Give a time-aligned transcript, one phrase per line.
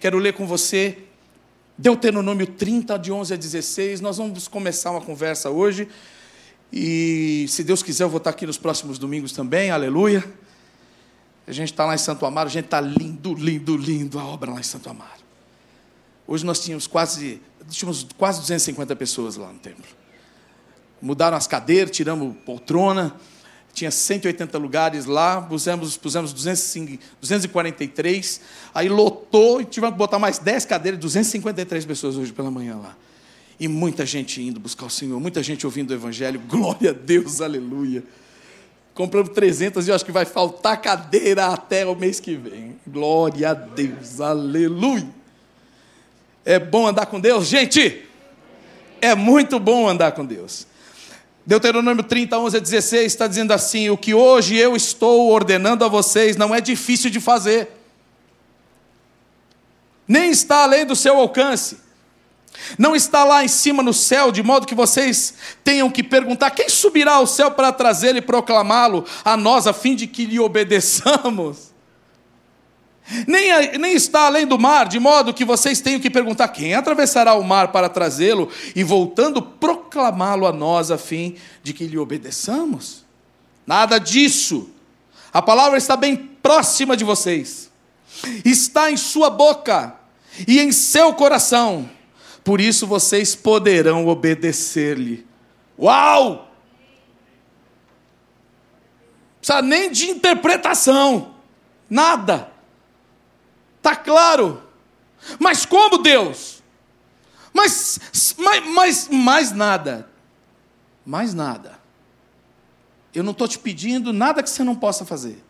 [0.00, 0.98] quero ler com você
[1.76, 4.00] Deuteronômio 30, de 11 a 16.
[4.00, 5.88] Nós vamos começar uma conversa hoje.
[6.72, 10.24] E se Deus quiser, eu vou estar aqui nos próximos domingos também, aleluia.
[11.46, 14.52] A gente está lá em Santo Amaro, a gente está lindo, lindo, lindo a obra
[14.52, 15.22] lá em Santo Amaro.
[16.26, 17.40] Hoje nós tínhamos quase,
[17.70, 19.86] tínhamos quase 250 pessoas lá no templo.
[21.00, 23.16] Mudaram as cadeiras, tiramos poltrona,
[23.78, 28.40] tinha 180 lugares lá, pusemos, pusemos 243,
[28.74, 32.96] aí lotou e tivemos que botar mais 10 cadeiras, 253 pessoas hoje pela manhã lá.
[33.60, 37.40] E muita gente indo buscar o Senhor, muita gente ouvindo o Evangelho, glória a Deus,
[37.40, 38.02] aleluia.
[38.94, 42.76] Compramos 300 e acho que vai faltar cadeira até o mês que vem.
[42.84, 45.08] Glória a Deus, aleluia.
[46.44, 48.02] É bom andar com Deus, gente?
[49.00, 50.66] É muito bom andar com Deus.
[51.48, 55.88] Deuteronômio 30, 11 a 16 está dizendo assim: O que hoje eu estou ordenando a
[55.88, 57.70] vocês não é difícil de fazer,
[60.06, 61.78] nem está além do seu alcance,
[62.78, 65.32] não está lá em cima no céu, de modo que vocês
[65.64, 69.96] tenham que perguntar: quem subirá ao céu para trazê-lo e proclamá-lo a nós, a fim
[69.96, 71.67] de que lhe obedeçamos?
[73.26, 77.34] Nem, nem está além do mar, de modo que vocês tenham que perguntar: quem atravessará
[77.34, 83.04] o mar para trazê-lo e, voltando, proclamá-lo a nós, a fim de que lhe obedeçamos?
[83.66, 84.70] Nada disso.
[85.32, 87.70] A palavra está bem próxima de vocês,
[88.44, 89.94] está em sua boca
[90.46, 91.88] e em seu coração,
[92.44, 95.26] por isso vocês poderão obedecer-lhe.
[95.78, 96.48] Uau!
[99.36, 101.34] Não precisa nem de interpretação,
[101.88, 102.57] nada.
[103.88, 104.62] Está claro.
[105.38, 106.62] Mas como Deus?
[107.54, 107.98] Mas,
[108.36, 110.10] mas, mas mais nada.
[111.06, 111.78] Mais nada.
[113.14, 115.42] Eu não estou te pedindo nada que você não possa fazer.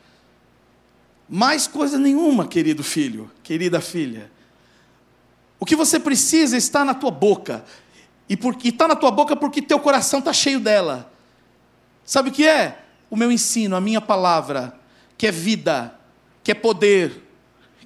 [1.29, 4.31] Mais coisa nenhuma, querido filho, querida filha.
[5.59, 7.65] O que você precisa está na tua boca.
[8.29, 11.13] E está na tua boca porque teu coração está cheio dela.
[12.05, 12.85] Sabe o que é?
[13.11, 14.79] O meu ensino, a minha palavra,
[15.17, 15.99] que é vida,
[16.45, 17.28] que é poder,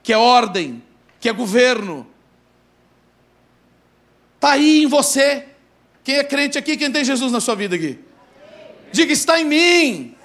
[0.02, 0.82] que é ordem,
[1.20, 2.06] que é governo.
[4.34, 5.46] Está aí em você.
[6.02, 7.98] Quem é crente aqui, quem tem Jesus na sua vida aqui?
[8.90, 10.16] Diga, está em mim.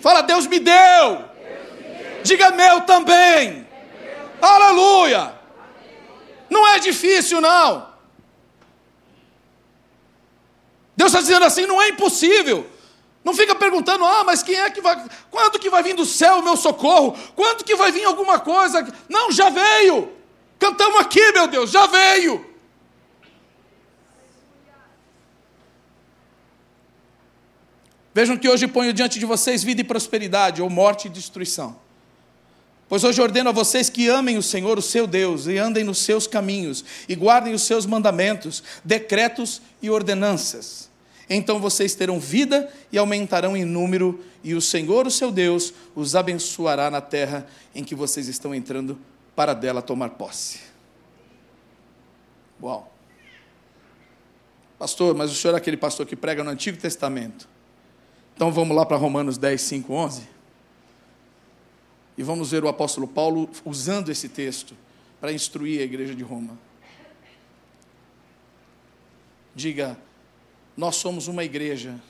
[0.00, 1.24] Fala, Deus me deu.
[2.24, 3.66] Diga, meu também.
[4.40, 5.34] Aleluia.
[6.50, 7.88] Não é difícil, não.
[10.96, 12.68] Deus está dizendo assim: não é impossível.
[13.24, 15.04] Não fica perguntando, ah, mas quem é que vai.
[15.30, 17.16] Quando que vai vir do céu o meu socorro?
[17.34, 18.86] Quando que vai vir alguma coisa?
[19.08, 20.12] Não, já veio.
[20.58, 22.46] Cantamos aqui, meu Deus, já veio.
[28.14, 31.78] Vejam que hoje ponho diante de vocês vida e prosperidade, ou morte e destruição.
[32.88, 35.98] Pois hoje ordeno a vocês que amem o Senhor, o seu Deus, e andem nos
[35.98, 40.87] seus caminhos, e guardem os seus mandamentos, decretos e ordenanças
[41.28, 46.16] então vocês terão vida e aumentarão em número, e o Senhor, o seu Deus, os
[46.16, 48.98] abençoará na terra em que vocês estão entrando
[49.36, 50.60] para dela tomar posse.
[52.62, 52.92] Uau!
[54.78, 57.48] Pastor, mas o senhor é aquele pastor que prega no Antigo Testamento.
[58.34, 60.28] Então vamos lá para Romanos 10, 5, 11.
[62.16, 64.74] E vamos ver o apóstolo Paulo usando esse texto
[65.20, 66.56] para instruir a igreja de Roma.
[69.54, 69.98] Diga,
[70.78, 72.00] nós somos uma igreja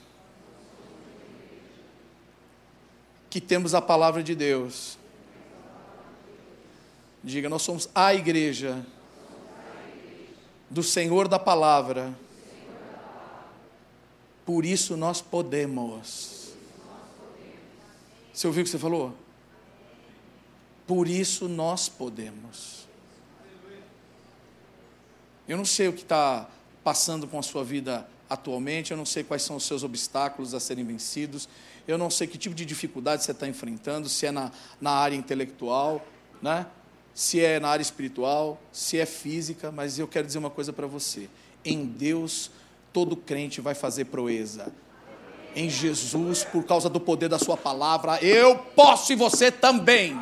[3.31, 4.99] que temos a palavra de Deus.
[7.25, 8.85] Diga, nós somos a igreja
[10.69, 12.15] do Senhor da palavra.
[14.45, 16.53] Por isso nós podemos.
[18.35, 19.15] Você ouviu o que você falou?
[20.87, 22.87] Por isso nós podemos.
[25.49, 26.47] Eu não sei o que está
[26.85, 30.61] passando com a sua vida atualmente, eu não sei quais são os seus obstáculos a
[30.61, 31.49] serem vencidos,
[31.87, 34.51] eu não sei que tipo de dificuldade você está enfrentando, se é na,
[34.81, 36.07] na área intelectual,
[36.43, 36.67] né?
[37.19, 40.87] se é na área espiritual, se é física, mas eu quero dizer uma coisa para
[40.87, 41.29] você:
[41.65, 42.51] em Deus,
[42.93, 44.73] todo crente vai fazer proeza.
[45.57, 50.17] Em Jesus, por causa do poder da Sua palavra, eu posso e você também.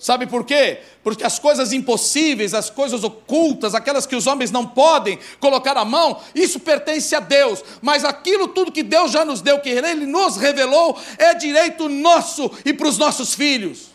[0.00, 0.78] Sabe por quê?
[1.04, 5.84] Porque as coisas impossíveis, as coisas ocultas, aquelas que os homens não podem colocar a
[5.84, 7.62] mão, isso pertence a Deus.
[7.82, 12.50] Mas aquilo tudo que Deus já nos deu, que Ele nos revelou, é direito nosso
[12.64, 13.90] e para os nossos filhos.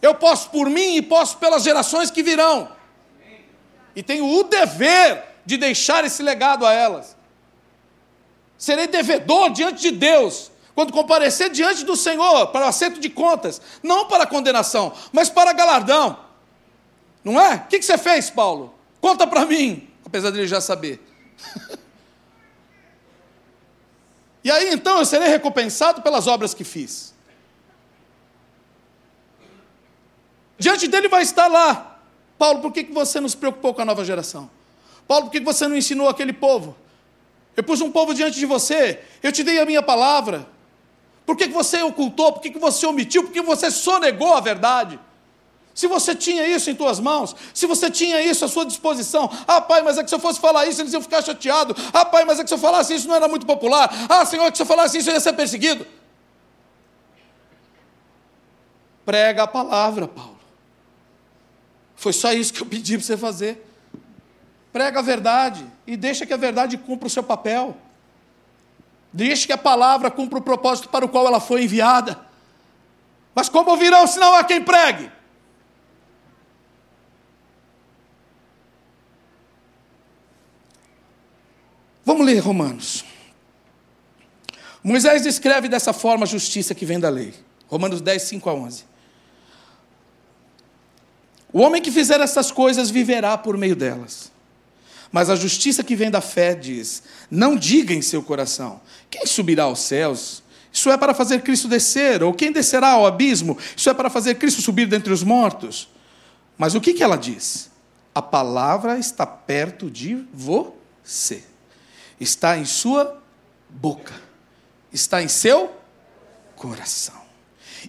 [0.00, 2.68] Eu posso por mim e posso pelas gerações que virão.
[3.96, 7.16] E tenho o dever de deixar esse legado a elas.
[8.56, 13.60] Serei devedor diante de Deus quando comparecer diante do Senhor para o assento de contas,
[13.82, 16.18] não para condenação, mas para galardão.
[17.22, 17.56] Não é?
[17.56, 18.72] O que você fez, Paulo?
[18.98, 20.98] Conta para mim, apesar dele já saber.
[24.42, 27.12] e aí então eu serei recompensado pelas obras que fiz.
[30.58, 32.00] Diante dele vai estar lá.
[32.38, 34.50] Paulo, por que você não se preocupou com a nova geração?
[35.06, 36.74] Paulo, por que você não ensinou aquele povo?
[37.54, 40.48] Eu pus um povo diante de você, eu te dei a minha palavra.
[41.30, 42.32] Por que você ocultou?
[42.32, 43.22] Por que você omitiu?
[43.22, 44.98] Por que você sonegou a verdade?
[45.72, 49.60] Se você tinha isso em tuas mãos, se você tinha isso à sua disposição, ah,
[49.60, 51.80] pai, mas é que se eu fosse falar isso, eles iam ficar chateados.
[51.92, 53.88] Ah, pai, mas é que se eu falasse isso não era muito popular.
[54.08, 55.86] Ah, Senhor, é que se eu falasse isso eu ia ser perseguido.
[59.06, 60.40] Prega a palavra, Paulo.
[61.94, 63.64] Foi só isso que eu pedi para você fazer.
[64.72, 67.76] Prega a verdade e deixa que a verdade cumpra o seu papel.
[69.12, 72.18] Deixa que a palavra cumpra o propósito para o qual ela foi enviada.
[73.34, 75.10] Mas como ouvirão se não há quem pregue?
[82.04, 83.04] Vamos ler Romanos.
[84.82, 87.34] Moisés descreve dessa forma a justiça que vem da lei.
[87.68, 88.84] Romanos 10, 5 a 11.
[91.52, 94.32] O homem que fizer essas coisas viverá por meio delas.
[95.12, 98.80] Mas a justiça que vem da fé diz: Não diga em seu coração:
[99.10, 100.42] Quem subirá aos céus?
[100.72, 103.58] Isso é para fazer Cristo descer, ou quem descerá ao abismo?
[103.76, 105.88] Isso é para fazer Cristo subir dentre os mortos.
[106.56, 107.70] Mas o que, que ela diz?
[108.14, 111.42] A palavra está perto de você,
[112.20, 113.20] está em sua
[113.68, 114.14] boca,
[114.92, 115.74] está em seu
[116.54, 117.20] coração.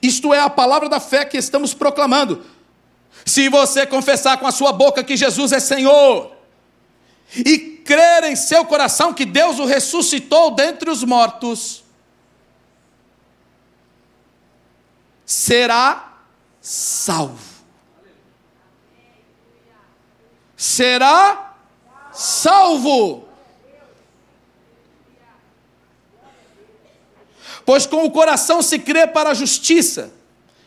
[0.02, 2.44] Isto é a palavra da fé que estamos proclamando.
[3.26, 6.32] Se você confessar com a sua boca que Jesus é Senhor,
[7.36, 11.84] e crer em seu coração que Deus o ressuscitou dentre os mortos,
[15.26, 16.20] será
[16.60, 17.52] salvo.
[20.58, 21.56] Será
[22.12, 23.28] salvo.
[27.66, 30.12] Pois com o coração se crê para a justiça,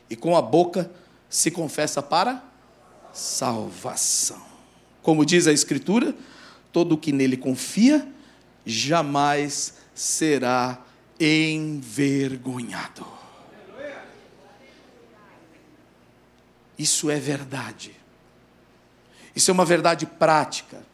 [0.09, 0.91] e com a boca
[1.29, 2.43] se confessa para
[3.13, 4.43] salvação.
[5.03, 6.15] Como diz a Escritura,
[6.75, 8.07] todo o que nele confia
[8.67, 10.85] jamais será
[11.21, 13.07] envergonhado.
[16.77, 17.93] Isso é verdade.
[19.37, 20.85] Isso é uma verdade prática.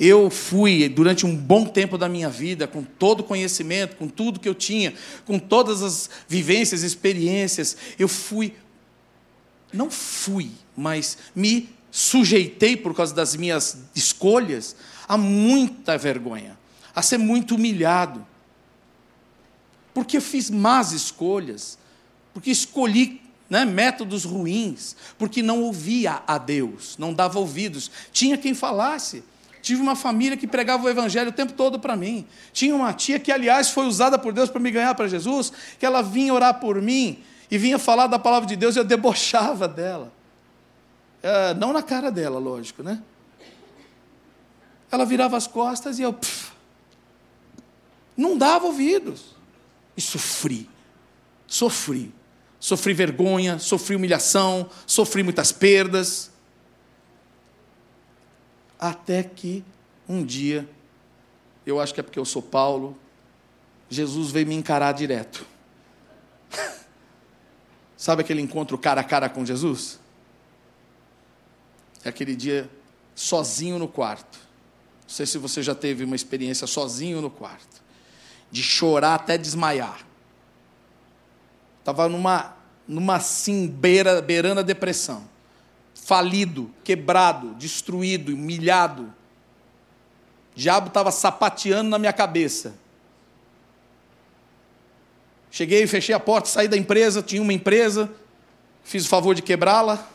[0.00, 4.40] Eu fui, durante um bom tempo da minha vida, com todo o conhecimento, com tudo
[4.40, 4.94] que eu tinha,
[5.26, 8.54] com todas as vivências, experiências, eu fui,
[9.70, 14.74] não fui, mas me sujeitei por causa das minhas escolhas
[15.06, 16.58] a muita vergonha,
[16.94, 18.26] a ser muito humilhado.
[19.92, 21.78] Porque fiz más escolhas,
[22.32, 27.90] porque escolhi né, métodos ruins, porque não ouvia a Deus, não dava ouvidos.
[28.10, 29.22] Tinha quem falasse.
[29.60, 32.26] Tive uma família que pregava o evangelho o tempo todo para mim.
[32.54, 35.84] Tinha uma tia que, aliás, foi usada por Deus para me ganhar para Jesus, que
[35.84, 39.68] ela vinha orar por mim e vinha falar da palavra de Deus e eu debochava
[39.68, 40.10] dela.
[41.22, 43.02] É, não na cara dela, lógico, né?
[44.90, 46.52] Ela virava as costas e eu pff,
[48.16, 49.36] não dava ouvidos.
[49.96, 50.68] E sofri,
[51.46, 52.12] sofri.
[52.58, 56.30] Sofri vergonha, sofri humilhação, sofri muitas perdas.
[58.78, 59.64] Até que
[60.08, 60.68] um dia,
[61.66, 62.96] eu acho que é porque eu sou Paulo,
[63.88, 65.44] Jesus veio me encarar direto.
[67.96, 69.98] Sabe aquele encontro cara a cara com Jesus?
[72.04, 72.68] É aquele dia
[73.14, 74.38] sozinho no quarto.
[75.02, 77.82] Não sei se você já teve uma experiência sozinho no quarto,
[78.50, 80.06] de chorar até desmaiar.
[81.80, 82.56] Estava numa,
[82.86, 85.28] numa assim, beira, beirando a depressão.
[85.94, 89.02] Falido, quebrado, destruído, humilhado.
[90.54, 92.74] O diabo estava sapateando na minha cabeça.
[95.50, 98.10] Cheguei, fechei a porta, saí da empresa, tinha uma empresa,
[98.82, 100.08] fiz o favor de quebrá-la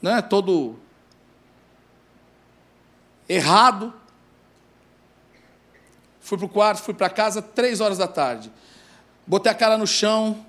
[0.00, 0.78] né, todo
[3.28, 3.92] errado.
[6.20, 8.52] Fui para o quarto, fui para casa, três horas da tarde.
[9.26, 10.44] Botei a cara no chão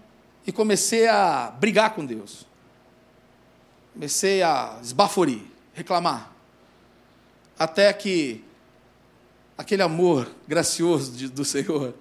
[0.46, 2.46] e comecei a brigar com Deus.
[3.94, 5.42] Comecei a esbaforir,
[5.74, 6.32] reclamar.
[7.58, 8.44] Até que
[9.58, 11.94] aquele amor gracioso de, do Senhor,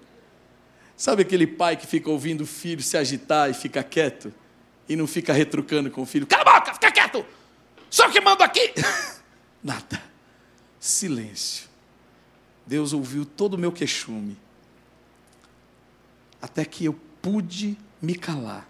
[0.97, 4.33] sabe aquele pai que fica ouvindo o filho se agitar e fica quieto?
[4.89, 7.25] E não fica retrucando com o filho: cala a boca, fica quieto!
[7.91, 8.73] Só que manda aqui.
[9.63, 10.03] Nada.
[10.79, 11.69] Silêncio.
[12.67, 14.39] Deus ouviu todo o meu queixume.
[16.41, 18.67] até que eu pude me calar.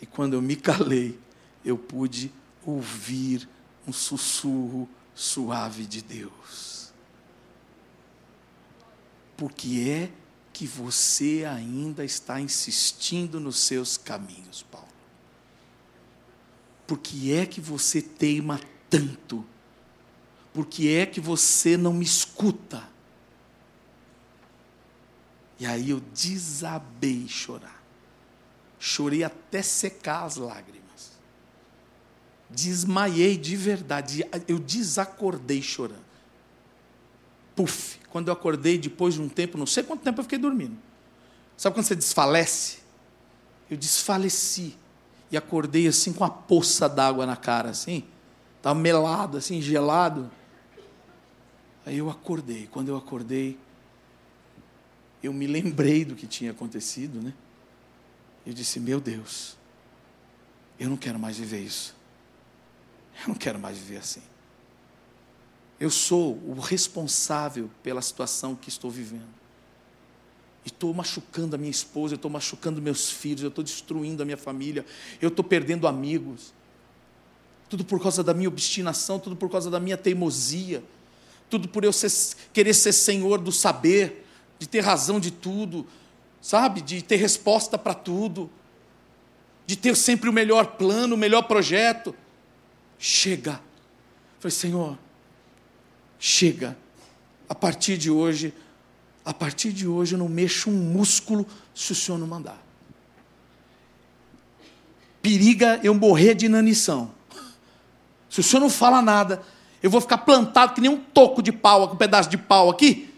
[0.00, 1.18] E quando eu me calei,
[1.64, 2.32] eu pude
[2.64, 3.48] ouvir
[3.86, 6.92] um sussurro suave de Deus.
[9.36, 10.10] Por que é
[10.52, 14.89] que você ainda está insistindo nos seus caminhos, Paulo?
[16.90, 19.46] Por que é que você teima tanto?
[20.52, 22.82] Por que é que você não me escuta?
[25.60, 27.80] E aí eu desabei chorar.
[28.80, 31.12] Chorei até secar as lágrimas.
[32.50, 34.26] Desmaiei de verdade.
[34.48, 36.02] Eu desacordei chorando.
[37.54, 38.00] Puf.
[38.10, 40.76] Quando eu acordei depois de um tempo, não sei quanto tempo eu fiquei dormindo.
[41.56, 42.78] Sabe quando você desfalece?
[43.70, 44.79] Eu desfaleci.
[45.30, 48.04] E acordei assim com a poça d'água na cara, assim.
[48.56, 50.30] Estava melado, assim, gelado.
[51.86, 52.66] Aí eu acordei.
[52.66, 53.58] Quando eu acordei,
[55.22, 57.32] eu me lembrei do que tinha acontecido, né?
[58.44, 59.56] Eu disse: Meu Deus,
[60.78, 61.94] eu não quero mais viver isso.
[63.22, 64.22] Eu não quero mais viver assim.
[65.78, 69.39] Eu sou o responsável pela situação que estou vivendo.
[70.64, 74.36] Estou machucando a minha esposa, eu estou machucando meus filhos, eu estou destruindo a minha
[74.36, 74.84] família,
[75.20, 76.52] eu estou perdendo amigos.
[77.68, 80.82] Tudo por causa da minha obstinação, tudo por causa da minha teimosia,
[81.48, 82.10] tudo por eu ser,
[82.52, 84.26] querer ser senhor do saber,
[84.58, 85.86] de ter razão de tudo,
[86.40, 86.80] sabe?
[86.80, 88.50] De ter resposta para tudo,
[89.66, 92.14] de ter sempre o melhor plano, o melhor projeto.
[92.98, 93.60] Chega.
[94.38, 94.98] Falei, Senhor,
[96.18, 96.76] chega.
[97.48, 98.52] A partir de hoje,
[99.24, 102.60] a partir de hoje eu não mexo um músculo se o Senhor não mandar.
[105.20, 107.10] Periga eu morrer de inanição.
[108.28, 109.42] Se o Senhor não fala nada,
[109.82, 113.12] eu vou ficar plantado que nem um toco de pau, um pedaço de pau aqui,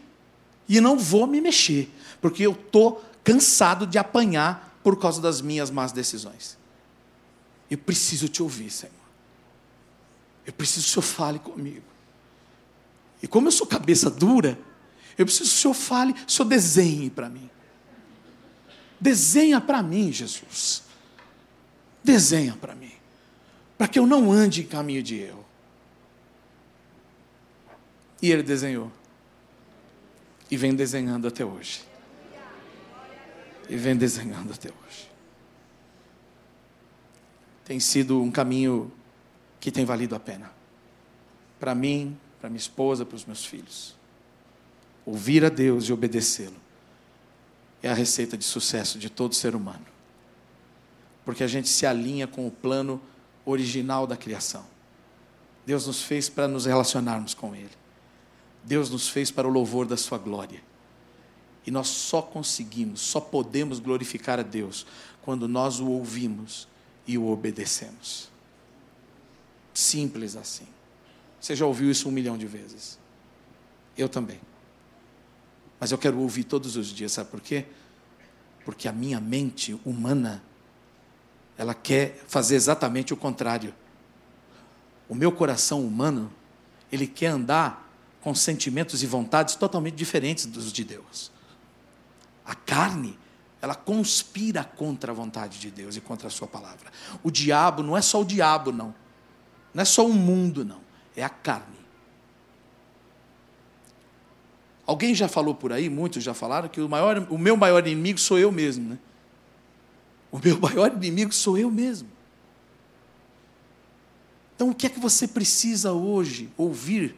[0.68, 1.90] e não vou me mexer,
[2.20, 6.58] porque eu estou cansado de apanhar por causa das minhas más decisões.
[7.70, 8.92] Eu preciso te ouvir, Senhor.
[10.46, 11.84] Eu preciso que o Senhor fale comigo.
[13.22, 14.58] E como eu sou cabeça dura,
[15.18, 17.50] eu preciso que o Senhor fale, o Senhor desenhe para mim.
[19.00, 20.82] Desenha para mim, Jesus.
[22.04, 22.92] Desenha para mim.
[23.76, 25.44] Para que eu não ande em caminho de erro.
[28.20, 28.92] E ele desenhou
[30.52, 31.82] e vem desenhando até hoje.
[33.70, 35.10] E vem desenhando até hoje.
[37.64, 38.92] Tem sido um caminho
[39.58, 40.52] que tem valido a pena.
[41.58, 43.96] Para mim, para minha esposa, para os meus filhos.
[45.04, 46.56] Ouvir a Deus e obedecê-lo
[47.82, 49.84] é a receita de sucesso de todo ser humano.
[51.24, 53.00] Porque a gente se alinha com o plano
[53.44, 54.64] original da criação.
[55.66, 57.70] Deus nos fez para nos relacionarmos com Ele.
[58.64, 60.62] Deus nos fez para o louvor da Sua glória.
[61.66, 64.86] E nós só conseguimos, só podemos glorificar a Deus
[65.22, 66.68] quando nós o ouvimos
[67.06, 68.30] e o obedecemos.
[69.72, 70.66] Simples assim.
[71.40, 72.98] Você já ouviu isso um milhão de vezes.
[73.96, 74.40] Eu também.
[75.82, 77.66] Mas eu quero ouvir todos os dias, sabe por quê?
[78.64, 80.40] Porque a minha mente humana,
[81.58, 83.74] ela quer fazer exatamente o contrário.
[85.08, 86.32] O meu coração humano,
[86.92, 91.32] ele quer andar com sentimentos e vontades totalmente diferentes dos de Deus.
[92.46, 93.18] A carne,
[93.60, 96.92] ela conspira contra a vontade de Deus e contra a sua palavra.
[97.24, 98.94] O diabo não é só o diabo, não.
[99.74, 100.80] Não é só o mundo, não.
[101.16, 101.81] É a carne.
[104.92, 108.20] Alguém já falou por aí, muitos já falaram, que o, maior, o meu maior inimigo
[108.20, 108.98] sou eu mesmo, né?
[110.30, 112.10] O meu maior inimigo sou eu mesmo.
[114.54, 117.16] Então, o que é que você precisa hoje ouvir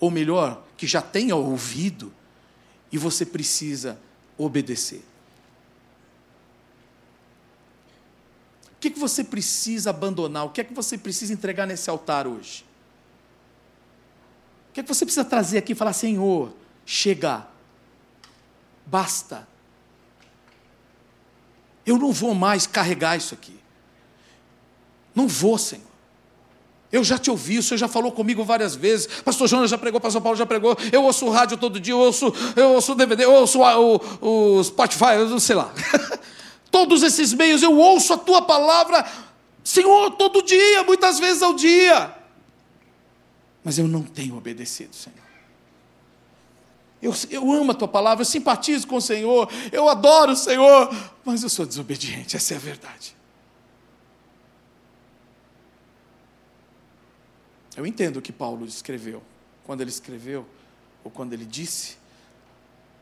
[0.00, 2.10] ou melhor, que já tenha ouvido,
[2.90, 4.00] e você precisa
[4.38, 5.04] obedecer.
[8.72, 10.46] O que, é que você precisa abandonar?
[10.46, 12.64] O que é que você precisa entregar nesse altar hoje?
[14.70, 17.46] O que é que você precisa trazer aqui e falar, Senhor, chega,
[18.86, 19.46] basta.
[21.86, 23.58] Eu não vou mais carregar isso aqui.
[25.14, 25.94] Não vou, Senhor.
[26.90, 29.08] Eu já te ouvi, o Senhor já falou comigo várias vezes.
[29.22, 30.76] Pastor Jonas já pregou, Pastor Paulo já pregou.
[30.92, 34.58] Eu ouço o rádio todo dia, eu ouço, eu ouço o DVD, eu ouço o,
[34.58, 35.72] o Spotify, eu não sei lá.
[36.70, 39.04] Todos esses meios eu ouço a tua palavra,
[39.64, 42.14] Senhor, todo dia, muitas vezes ao dia.
[43.64, 45.18] Mas eu não tenho obedecido, Senhor.
[47.04, 50.88] Eu, eu amo a tua palavra, eu simpatizo com o Senhor, eu adoro o Senhor,
[51.22, 53.14] mas eu sou desobediente, essa é a verdade.
[57.76, 59.22] Eu entendo o que Paulo escreveu.
[59.64, 60.46] Quando ele escreveu,
[61.02, 61.98] ou quando ele disse: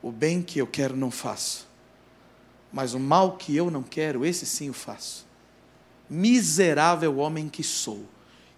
[0.03, 1.69] O bem que eu quero não faço,
[2.73, 5.25] Mas o mal que eu não quero, esse sim eu faço.
[6.11, 8.05] Miserável homem que sou.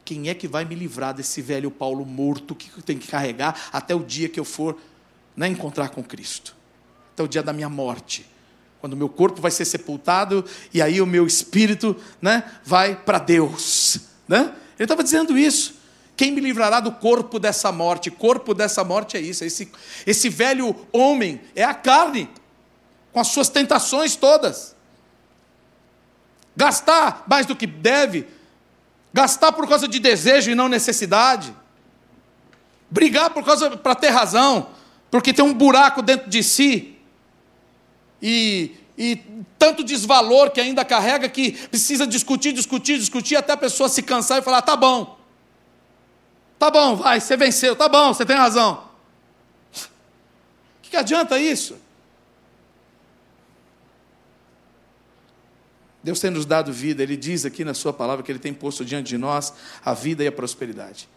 [0.06, 3.94] Quem é que vai me livrar desse velho Paulo morto que tenho que carregar até
[3.94, 4.78] o dia que eu for
[5.36, 6.54] né, encontrar com Cristo?
[7.12, 8.26] Até o dia da minha morte.
[8.80, 13.18] Quando o meu corpo vai ser sepultado e aí o meu espírito né, vai para
[13.18, 14.00] Deus.
[14.28, 14.52] Né?
[14.78, 15.74] Ele estava dizendo isso.
[16.16, 18.10] Quem me livrará do corpo dessa morte?
[18.10, 19.44] Corpo dessa morte é isso.
[19.44, 19.70] Esse,
[20.06, 22.30] esse velho homem é a carne,
[23.12, 24.76] com as suas tentações todas.
[26.56, 28.26] Gastar mais do que deve,
[29.12, 31.54] gastar por causa de desejo e não necessidade,
[32.88, 34.68] brigar por causa para ter razão,
[35.14, 36.98] porque tem um buraco dentro de si
[38.20, 39.22] e, e
[39.56, 44.40] tanto desvalor que ainda carrega que precisa discutir, discutir, discutir até a pessoa se cansar
[44.40, 45.16] e falar: tá bom,
[46.58, 48.82] Tá bom, vai, você venceu, tá bom, você tem razão.
[49.72, 51.76] O que, que adianta isso?
[56.02, 58.84] Deus tem nos dado vida, Ele diz aqui na Sua palavra que Ele tem posto
[58.84, 59.54] diante de nós
[59.84, 61.08] a vida e a prosperidade,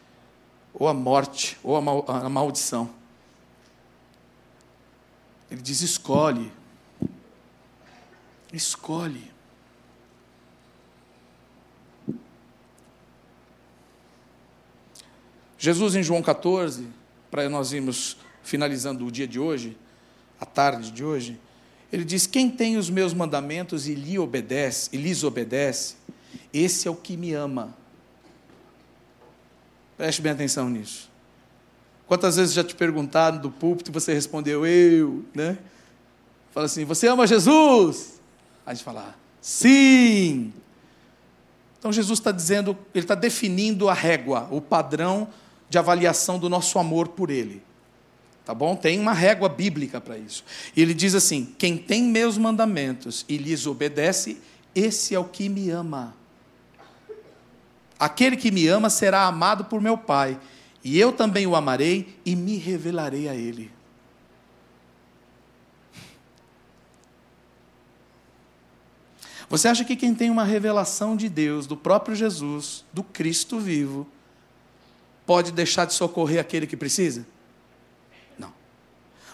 [0.71, 2.95] ou a morte, ou a, mal, a maldição.
[5.49, 6.51] Ele diz: escolhe,
[8.51, 9.31] escolhe.
[15.57, 16.87] Jesus em João 14,
[17.31, 19.77] para nós irmos finalizando o dia de hoje,
[20.39, 21.39] a tarde de hoje,
[21.91, 25.95] ele diz: Quem tem os meus mandamentos e lhe obedece, e lhes obedece,
[26.53, 27.75] esse é o que me ama.
[29.97, 31.06] Preste bem atenção nisso.
[32.07, 35.57] Quantas vezes já te perguntaram do púlpito e você respondeu eu, né?
[36.51, 38.21] Fala assim: Você ama Jesus?
[38.65, 40.53] A gente fala: Sim.
[41.79, 45.27] Então Jesus está dizendo, ele está definindo a régua, o padrão
[45.69, 47.61] de avaliação do nosso amor por Ele.
[48.43, 48.75] Tá bom?
[48.75, 50.43] Tem uma régua bíblica para isso.
[50.75, 54.37] E ele diz assim: quem tem meus mandamentos e lhes obedece,
[54.73, 56.15] esse é o que me ama.
[57.99, 60.39] Aquele que me ama será amado por meu Pai,
[60.83, 63.71] e eu também o amarei e me revelarei a ele.
[69.49, 74.05] Você acha que quem tem uma revelação de Deus, do próprio Jesus, do Cristo vivo,
[75.25, 77.25] pode deixar de socorrer aquele que precisa?
[78.37, 78.53] Não.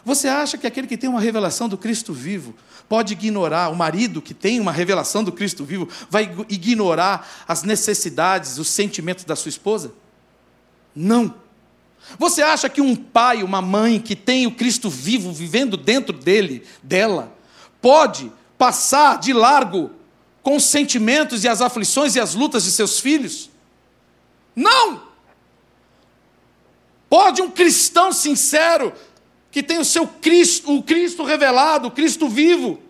[0.06, 2.54] Você acha que aquele que tem uma revelação do Cristo vivo
[2.88, 8.60] pode ignorar, o marido que tem uma revelação do Cristo vivo, vai ignorar as necessidades,
[8.60, 9.94] os sentimentos da sua esposa?
[10.96, 11.34] Não.
[12.18, 16.66] Você acha que um pai, uma mãe que tem o Cristo vivo vivendo dentro dele,
[16.82, 17.36] dela,
[17.82, 19.92] pode passar de largo
[20.42, 23.50] com os sentimentos e as aflições e as lutas de seus filhos?
[24.56, 25.04] Não!
[27.10, 28.94] Pode um cristão sincero,
[29.52, 32.82] que tem o seu Cristo, o Cristo revelado, o Cristo vivo,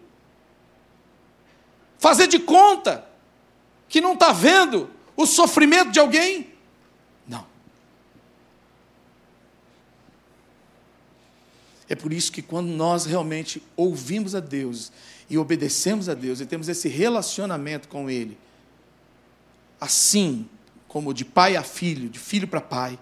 [2.00, 3.06] fazer de conta
[3.90, 6.53] que não está vendo o sofrimento de alguém?
[11.94, 14.92] É por isso que quando nós realmente ouvimos a Deus
[15.30, 18.36] e obedecemos a Deus e temos esse relacionamento com Ele,
[19.80, 20.50] assim
[20.88, 22.98] como de pai a filho, de filho para pai,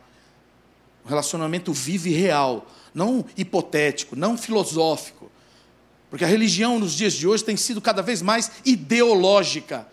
[1.05, 5.31] um relacionamento vivo e real, não hipotético, não filosófico.
[6.09, 9.87] Porque a religião nos dias de hoje tem sido cada vez mais ideológica.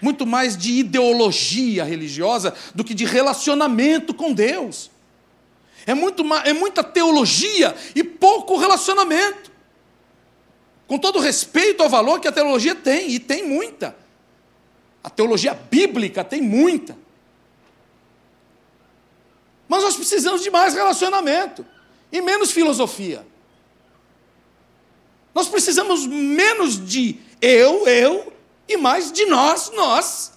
[0.00, 4.88] Muito mais de ideologia religiosa do que de relacionamento com Deus.
[5.86, 9.50] É, muito, é muita teologia e pouco relacionamento.
[10.86, 13.96] Com todo respeito ao valor que a teologia tem, e tem muita.
[15.02, 16.96] A teologia bíblica tem muita.
[19.68, 21.64] Mas nós precisamos de mais relacionamento
[22.10, 23.24] e menos filosofia.
[25.34, 28.32] Nós precisamos menos de eu, eu
[28.68, 30.32] e mais de nós, nós.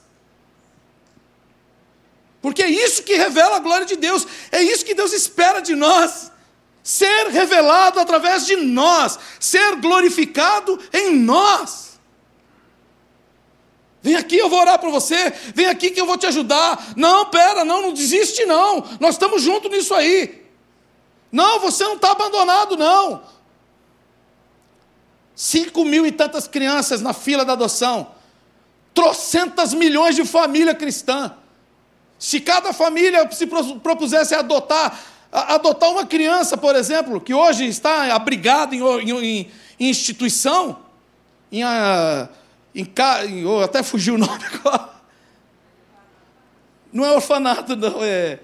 [2.44, 5.74] Porque é isso que revela a glória de Deus, é isso que Deus espera de
[5.76, 6.30] nós.
[6.84, 11.98] Ser revelado através de nós, ser glorificado em nós.
[14.02, 15.32] Vem aqui, eu vou orar por você.
[15.56, 16.94] Vem aqui que eu vou te ajudar.
[16.98, 18.86] Não, pera, não, não desiste, não.
[19.00, 20.46] Nós estamos juntos nisso aí.
[21.32, 23.24] Não, você não está abandonado, não.
[25.34, 28.14] Cinco mil e tantas crianças na fila da adoção.
[28.94, 31.38] Trocentas milhões de família cristã.
[32.24, 34.98] Se cada família se propusesse a adotar,
[35.30, 40.80] adotar uma criança, por exemplo, que hoje está abrigada em, em, em instituição,
[41.52, 41.64] em.
[41.64, 42.30] A,
[42.74, 44.90] em, oh, até fugiu o nome agora.
[46.94, 48.40] Não é orfanato, não, é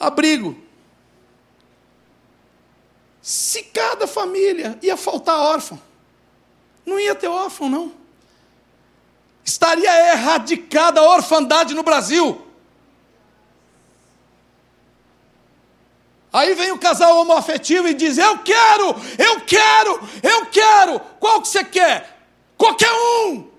[0.00, 0.60] abrigo.
[3.20, 5.80] Se cada família ia faltar órfão,
[6.84, 7.92] Não ia ter órfão, não.
[9.44, 12.48] Estaria erradicada a orfandade no Brasil.
[16.32, 21.00] Aí vem o casal homoafetivo e diz: Eu quero, eu quero, eu quero.
[21.20, 22.20] Qual que você quer?
[22.56, 23.50] Qualquer um.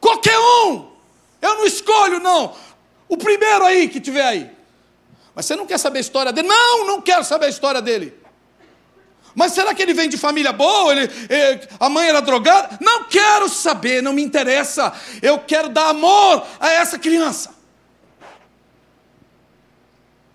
[0.00, 0.92] Qualquer um.
[1.40, 2.54] Eu não escolho, não.
[3.08, 4.50] O primeiro aí que tiver aí.
[5.34, 6.46] Mas você não quer saber a história dele?
[6.46, 8.22] Não, não quero saber a história dele.
[9.34, 10.92] Mas será que ele vem de família boa?
[10.92, 12.78] Ele, ele, a mãe era drogada?
[12.80, 14.92] Não quero saber, não me interessa.
[15.20, 17.61] Eu quero dar amor a essa criança.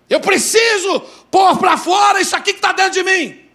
[0.10, 3.50] Eu preciso pôr para fora isso aqui que está dentro de mim.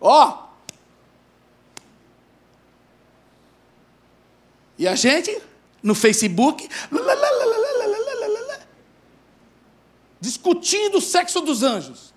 [0.00, 0.28] Ó.
[0.28, 0.50] Oh.
[4.78, 5.42] E a gente,
[5.82, 6.66] no Facebook,
[10.18, 12.14] discutindo o sexo dos anjos.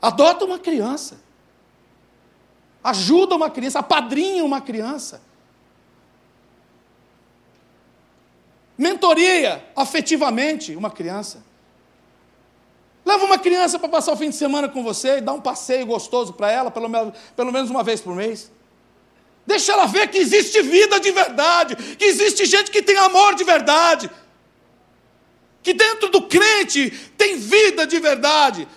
[0.00, 1.20] Adota uma criança.
[2.82, 5.22] Ajuda uma criança, apadrinha uma criança.
[8.76, 11.44] Mentoria afetivamente uma criança.
[13.04, 15.84] Leva uma criança para passar o fim de semana com você e dá um passeio
[15.86, 16.88] gostoso para ela, pelo
[17.36, 18.50] pelo menos uma vez por mês.
[19.44, 23.42] Deixa ela ver que existe vida de verdade, que existe gente que tem amor de
[23.42, 24.08] verdade,
[25.62, 28.68] que dentro do crente tem vida de verdade.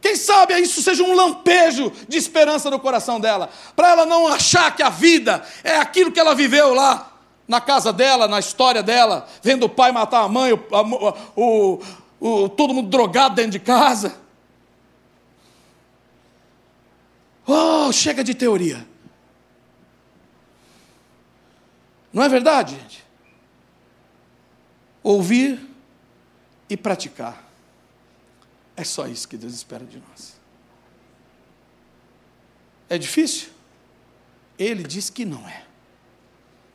[0.00, 4.74] Quem sabe isso seja um lampejo de esperança no coração dela, para ela não achar
[4.74, 7.07] que a vida é aquilo que ela viveu lá
[7.48, 10.60] na casa dela, na história dela, vendo o pai matar a mãe, o,
[11.34, 11.82] o,
[12.20, 14.20] o, todo mundo drogado dentro de casa.
[17.46, 18.86] Oh, chega de teoria.
[22.12, 23.02] Não é verdade, gente?
[25.02, 25.66] Ouvir
[26.68, 27.48] e praticar.
[28.76, 30.38] É só isso que Deus espera de nós.
[32.90, 33.48] É difícil?
[34.58, 35.67] Ele diz que não é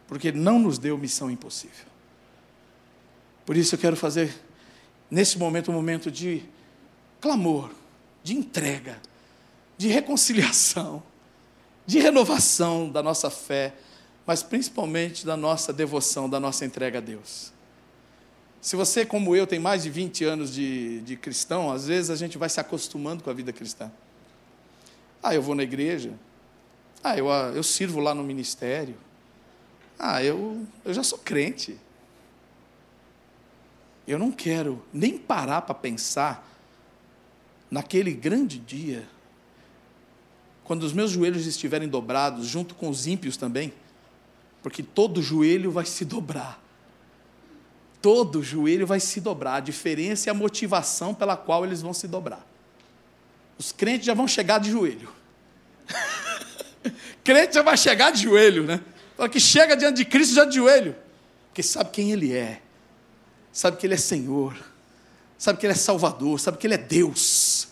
[0.07, 1.85] porque Ele não nos deu missão impossível.
[3.45, 4.33] Por isso eu quero fazer,
[5.09, 6.43] nesse momento, um momento de
[7.19, 7.71] clamor,
[8.23, 9.01] de entrega,
[9.77, 11.03] de reconciliação,
[11.85, 13.73] de renovação da nossa fé,
[14.25, 17.51] mas principalmente da nossa devoção, da nossa entrega a Deus.
[18.61, 22.15] Se você, como eu, tem mais de 20 anos de, de cristão, às vezes a
[22.15, 23.91] gente vai se acostumando com a vida cristã.
[25.21, 26.13] Ah, eu vou na igreja.
[27.03, 28.95] Ah, eu, eu sirvo lá no ministério.
[29.97, 31.79] Ah, eu, eu já sou crente.
[34.07, 36.49] Eu não quero nem parar para pensar
[37.71, 39.07] naquele grande dia,
[40.63, 43.73] quando os meus joelhos estiverem dobrados, junto com os ímpios também,
[44.61, 46.61] porque todo joelho vai se dobrar.
[48.01, 49.55] Todo joelho vai se dobrar.
[49.55, 52.45] A diferença é a motivação pela qual eles vão se dobrar.
[53.57, 55.09] Os crentes já vão chegar de joelho.
[57.23, 58.81] Crente já vai chegar de joelho, né?
[59.29, 60.95] Que chega diante de Cristo já de joelho,
[61.47, 62.61] porque sabe quem Ele é,
[63.51, 64.55] sabe que Ele é Senhor,
[65.37, 67.67] sabe que Ele é Salvador, sabe que Ele é Deus,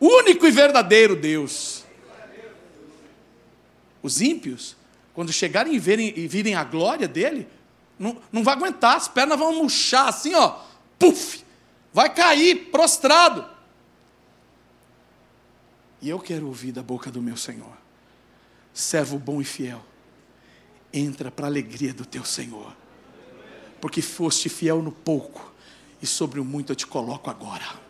[0.00, 1.84] único e verdadeiro Deus.
[4.02, 4.76] Os ímpios,
[5.14, 7.48] quando chegarem e, verem, e virem a glória dele,
[7.98, 10.60] não, não vai aguentar, as pernas vão murchar assim, ó,
[10.98, 11.44] puf,
[11.92, 13.44] vai cair prostrado.
[16.00, 17.76] E eu quero ouvir da boca do meu Senhor,
[18.72, 19.82] servo bom e fiel
[20.98, 22.74] entra para a alegria do teu Senhor.
[23.80, 25.52] Porque foste fiel no pouco,
[26.00, 27.86] e sobre o muito eu te coloco agora.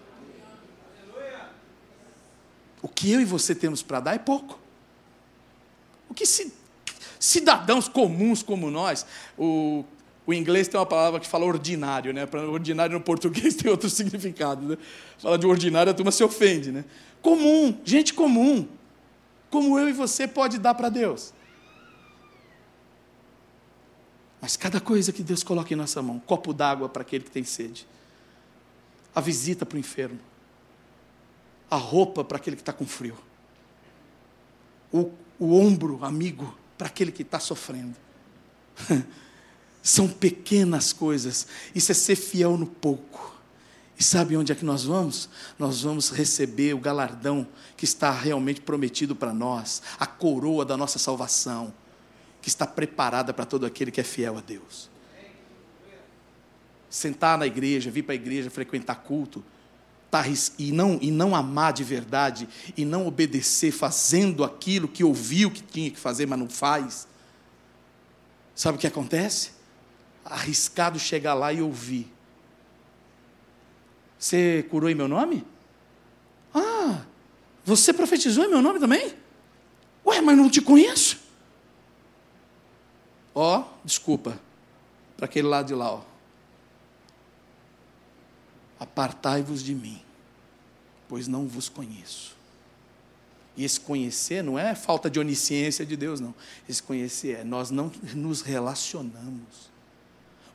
[2.83, 4.59] O que eu e você temos para dar é pouco.
[6.09, 6.25] O que
[7.19, 9.85] cidadãos comuns como nós, o,
[10.27, 12.29] o inglês tem uma palavra que fala ordinário, né?
[12.51, 14.79] Ordinário no português tem outro significado, né?
[15.19, 16.85] Fala de ordinário, a turma se ofende, né?
[17.23, 18.69] Comum, gente comum.
[19.51, 21.33] Como eu e você pode dar para Deus?
[24.40, 27.44] Mas cada coisa que Deus coloca em nossa mão, copo d'água para aquele que tem
[27.44, 27.87] sede,
[29.14, 30.20] a visita para o enfermo,
[31.70, 33.16] a roupa para aquele que está com frio,
[34.92, 37.96] o, o ombro amigo para aquele que está sofrendo.
[39.83, 43.35] São pequenas coisas, isso é ser fiel no pouco.
[43.99, 45.29] E sabe onde é que nós vamos?
[45.59, 50.99] Nós vamos receber o galardão que está realmente prometido para nós, a coroa da nossa
[50.99, 51.72] salvação
[52.46, 54.88] que está preparada para todo aquele que é fiel a Deus.
[56.88, 59.44] Sentar na igreja, vir para a igreja, frequentar culto,
[60.09, 60.22] tá,
[60.56, 65.61] e, não, e não amar de verdade, e não obedecer fazendo aquilo que ouviu que
[65.61, 67.09] tinha que fazer, mas não faz.
[68.54, 69.50] Sabe o que acontece?
[70.24, 72.14] Arriscado chegar lá e ouvir.
[74.20, 75.44] Você curou em meu nome?
[76.54, 77.00] Ah,
[77.64, 79.16] você profetizou em meu nome também?
[80.06, 81.26] Ué, mas não te conheço.
[83.38, 84.40] Ó, desculpa,
[85.14, 86.01] para aquele lado de lá, ó.
[88.81, 90.01] Apartai-vos de mim,
[91.07, 92.35] pois não vos conheço.
[93.55, 96.35] E esse conhecer não é falta de onisciência de Deus, não.
[96.66, 99.70] Esse conhecer é nós não nos relacionamos.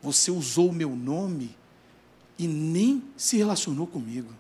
[0.02, 1.56] Você usou o meu nome
[2.40, 4.34] e nem se relacionou comigo.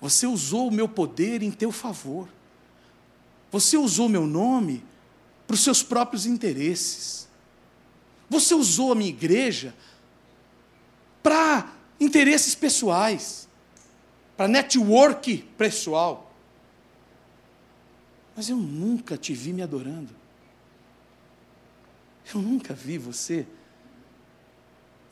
[0.00, 2.26] Você usou o meu poder em teu favor.
[3.50, 4.82] Você usou o meu nome
[5.46, 7.30] para os seus próprios interesses.
[8.32, 9.74] Você usou a minha igreja
[11.22, 13.46] para interesses pessoais,
[14.38, 16.34] para network pessoal.
[18.34, 20.16] Mas eu nunca te vi me adorando.
[22.34, 23.46] Eu nunca vi você,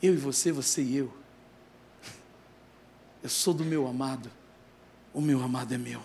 [0.01, 1.13] eu e você, você e eu.
[3.21, 4.31] Eu sou do meu amado,
[5.13, 6.03] o meu amado é meu.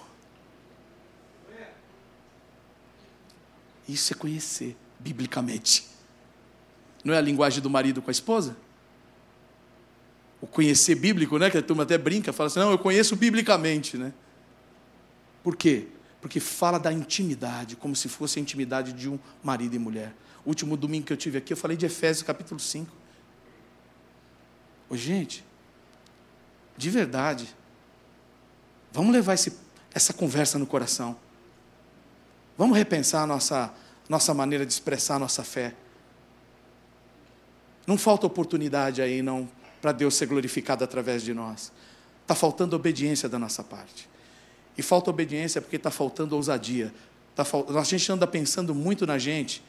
[3.88, 5.95] Isso é conhecer, biblicamente.
[7.06, 8.56] Não é a linguagem do marido com a esposa?
[10.40, 11.48] O conhecer bíblico, né?
[11.48, 14.12] Que a turma até brinca, fala assim: não, eu conheço biblicamente, né?
[15.40, 15.86] Por quê?
[16.20, 20.12] Porque fala da intimidade, como se fosse a intimidade de um marido e mulher.
[20.44, 22.90] O último domingo que eu tive aqui, eu falei de Efésios capítulo 5.
[24.90, 25.44] Ô, gente,
[26.76, 27.54] de verdade,
[28.90, 29.56] vamos levar esse,
[29.94, 31.16] essa conversa no coração.
[32.58, 33.72] Vamos repensar a nossa,
[34.08, 35.72] nossa maneira de expressar a nossa fé.
[37.86, 39.48] Não falta oportunidade aí, não,
[39.80, 41.72] para Deus ser glorificado através de nós.
[42.22, 44.08] Está faltando obediência da nossa parte.
[44.76, 46.92] E falta obediência porque está faltando ousadia.
[47.34, 47.66] Tá fal...
[47.78, 49.62] A gente anda pensando muito na gente,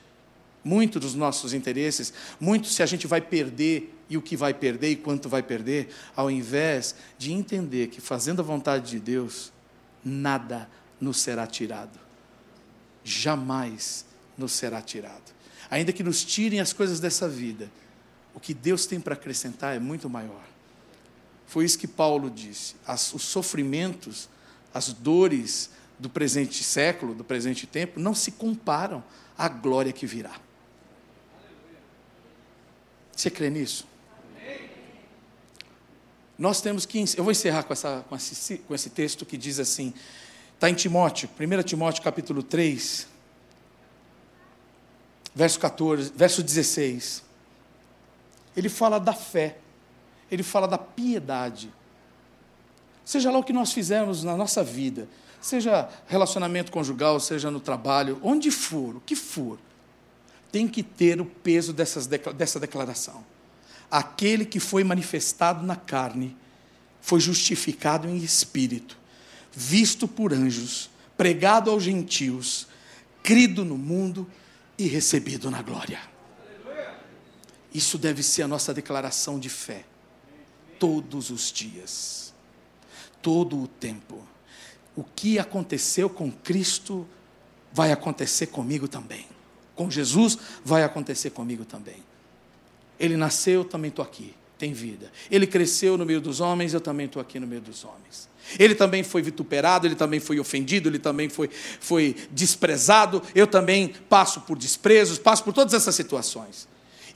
[0.64, 4.90] muito dos nossos interesses, muito se a gente vai perder e o que vai perder
[4.92, 9.52] e quanto vai perder, ao invés de entender que fazendo a vontade de Deus,
[10.04, 12.00] nada nos será tirado.
[13.04, 14.06] Jamais
[14.38, 15.36] nos será tirado.
[15.70, 17.70] Ainda que nos tirem as coisas dessa vida,
[18.38, 20.44] o que Deus tem para acrescentar é muito maior.
[21.48, 22.76] Foi isso que Paulo disse.
[22.86, 24.30] As, os sofrimentos,
[24.72, 29.04] as dores do presente século, do presente tempo, não se comparam
[29.36, 30.40] à glória que virá.
[33.12, 33.88] Você crê nisso?
[36.38, 37.04] Nós temos que.
[37.18, 39.96] Eu vou encerrar com, essa, com, esse, com esse texto que diz assim:
[40.54, 43.08] está em Timóteo, 1 Timóteo capítulo 3,
[45.34, 47.26] verso 14, verso 16
[48.58, 49.60] ele fala da fé,
[50.32, 51.72] ele fala da piedade.
[53.06, 55.08] Seja lá o que nós fizermos na nossa vida,
[55.40, 59.60] seja relacionamento conjugal, seja no trabalho, onde for, o que for,
[60.52, 63.24] tem que ter o peso dessas, dessa declaração.
[63.92, 66.36] Aquele que foi manifestado na carne
[67.00, 68.98] foi justificado em espírito,
[69.54, 72.68] visto por anjos, pregado aos gentios,
[73.22, 74.28] crido no mundo
[74.78, 76.17] e recebido na glória.
[77.74, 79.86] Isso deve ser a nossa declaração de fé.
[80.80, 82.34] Todos os dias.
[83.22, 84.26] Todo o tempo.
[84.96, 87.08] O que aconteceu com Cristo
[87.72, 89.28] vai acontecer comigo também.
[89.76, 92.04] Com Jesus vai acontecer comigo também.
[93.00, 95.12] Ele nasceu, também estou aqui, tem vida.
[95.30, 98.28] Ele cresceu no meio dos homens, eu também estou aqui no meio dos homens.
[98.58, 101.50] Ele também foi vituperado, ele também foi ofendido, ele também foi,
[101.80, 103.22] foi desprezado.
[103.36, 106.68] Eu também passo por desprezos, passo por todas essas situações.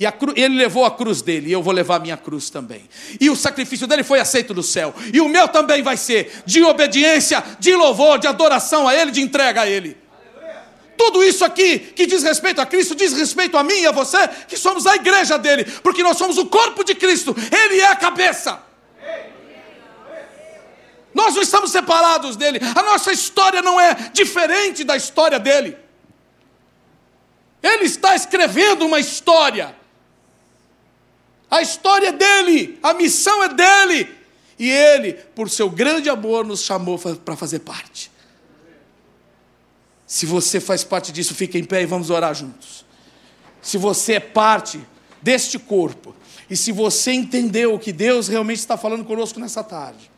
[0.01, 2.89] E cru, ele levou a cruz dele, e eu vou levar a minha cruz também.
[3.19, 4.95] E o sacrifício dele foi aceito no céu.
[5.13, 9.21] E o meu também vai ser de obediência, de louvor, de adoração a ele, de
[9.21, 9.95] entrega a ele.
[10.97, 14.27] Tudo isso aqui que diz respeito a Cristo, diz respeito a mim e a você,
[14.47, 17.95] que somos a igreja dele, porque nós somos o corpo de Cristo, ele é a
[17.95, 18.59] cabeça.
[21.13, 25.77] Nós não estamos separados dele, a nossa história não é diferente da história dele.
[27.61, 29.79] Ele está escrevendo uma história.
[31.51, 34.15] A história é dele, a missão é dele.
[34.57, 38.09] E ele, por seu grande amor, nos chamou para fazer parte.
[40.07, 42.85] Se você faz parte disso, fique em pé e vamos orar juntos.
[43.61, 44.79] Se você é parte
[45.21, 46.15] deste corpo,
[46.49, 50.11] e se você entendeu o que Deus realmente está falando conosco nessa tarde,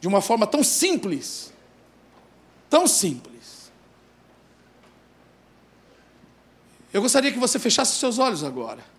[0.00, 1.52] de uma forma tão simples,
[2.68, 3.70] tão simples.
[6.92, 8.91] Eu gostaria que você fechasse seus olhos agora.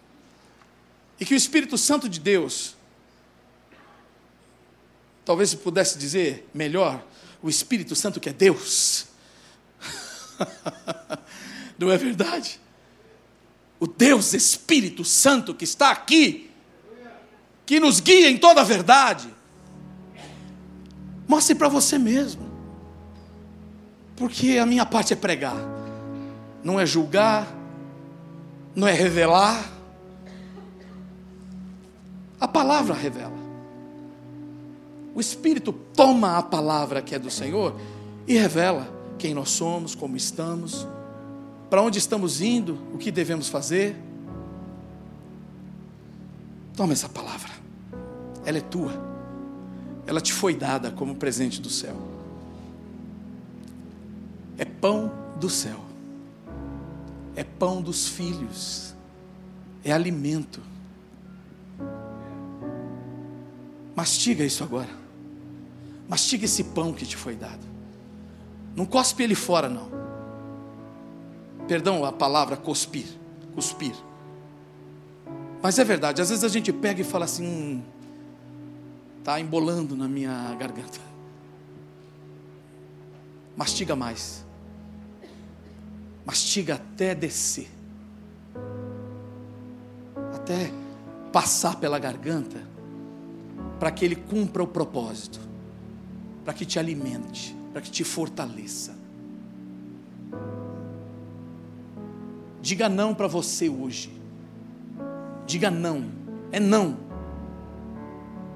[1.23, 2.75] E que o Espírito Santo de Deus,
[5.23, 7.01] talvez se pudesse dizer melhor,
[7.41, 9.05] o Espírito Santo que é Deus.
[11.79, 12.59] Não é verdade?
[13.79, 16.51] O Deus Espírito Santo que está aqui,
[17.65, 19.33] que nos guia em toda a verdade,
[21.25, 22.51] Mostre para você mesmo.
[24.17, 25.55] Porque a minha parte é pregar,
[26.61, 27.47] não é julgar,
[28.75, 29.71] não é revelar.
[32.43, 33.37] A palavra revela.
[35.15, 37.73] O Espírito toma a palavra que é do Senhor
[38.27, 38.85] e revela
[39.17, 40.85] quem nós somos, como estamos,
[41.69, 43.95] para onde estamos indo, o que devemos fazer.
[46.75, 47.49] Toma essa palavra,
[48.43, 48.91] ela é tua,
[50.05, 51.95] ela te foi dada como presente do céu.
[54.57, 55.79] É pão do céu,
[57.37, 58.93] é pão dos filhos,
[59.81, 60.72] é alimento.
[63.95, 64.89] Mastiga isso agora,
[66.09, 67.61] mastiga esse pão que te foi dado.
[68.75, 69.87] Não cospe ele fora, não.
[71.67, 73.05] Perdão a palavra cuspir,
[73.53, 73.95] cuspir.
[75.61, 77.83] Mas é verdade, às vezes a gente pega e fala assim, hum,
[79.23, 80.99] tá embolando na minha garganta.
[83.55, 84.43] Mastiga mais.
[86.25, 87.69] Mastiga até descer.
[90.33, 90.71] Até
[91.31, 92.62] passar pela garganta,
[93.83, 95.41] para que ele cumpra o propósito,
[96.45, 98.95] para que te alimente, para que te fortaleça.
[102.61, 104.09] Diga não para você hoje.
[105.45, 106.05] Diga não.
[106.49, 106.97] É não.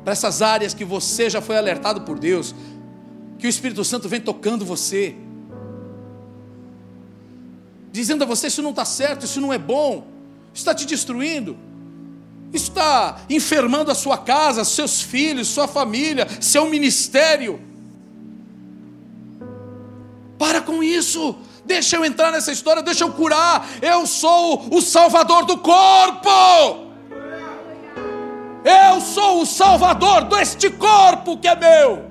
[0.06, 2.56] Para essas áreas que você já foi alertado por Deus,
[3.38, 5.14] que o Espírito Santo vem tocando você,
[7.92, 10.08] dizendo a você: isso não está certo, isso não é bom,
[10.54, 11.58] isso está te destruindo,
[12.54, 17.60] está enfermando a sua casa, seus filhos, sua família, seu ministério.
[20.38, 21.36] Para com isso,
[21.68, 23.68] Deixa eu entrar nessa história, deixa eu curar.
[23.82, 26.88] Eu sou o salvador do corpo.
[28.64, 32.06] Eu sou o salvador deste corpo que é meu.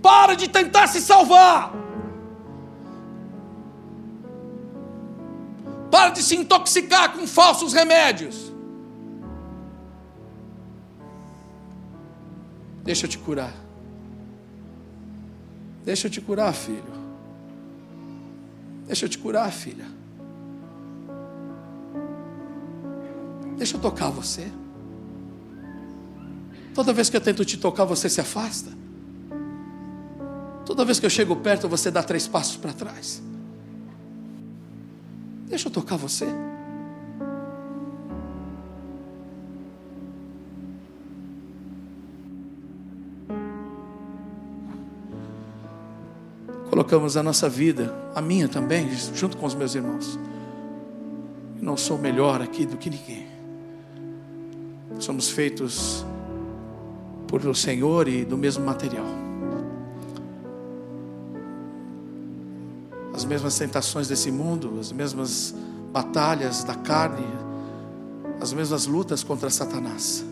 [0.00, 1.83] Para de tentar se salvar.
[5.94, 8.52] Para de se intoxicar com falsos remédios.
[12.82, 13.54] Deixa eu te curar.
[15.84, 16.82] Deixa eu te curar, filho.
[18.88, 19.86] Deixa eu te curar, filha.
[23.56, 24.50] Deixa eu tocar você.
[26.74, 28.72] Toda vez que eu tento te tocar, você se afasta.
[30.66, 33.22] Toda vez que eu chego perto, você dá três passos para trás.
[35.48, 36.26] Deixa eu tocar você.
[46.94, 50.18] colocamos a nossa vida, a minha também, junto com os meus irmãos.
[51.60, 53.26] Não sou melhor aqui do que ninguém.
[54.98, 56.04] Somos feitos
[57.26, 59.23] por o Senhor e do mesmo material.
[63.24, 65.54] As mesmas tentações desse mundo, as mesmas
[65.90, 67.26] batalhas da carne,
[68.38, 70.22] as mesmas lutas contra Satanás.